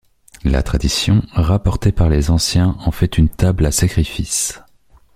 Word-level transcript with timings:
La 0.43 0.63
tradition, 0.63 1.21
rapportée 1.31 1.91
par 1.91 2.09
les 2.09 2.31
anciens, 2.31 2.75
en 2.79 2.89
fait 2.89 3.19
une 3.19 3.29
table 3.29 3.67
à 3.67 3.71
sacrifices. 3.71 4.59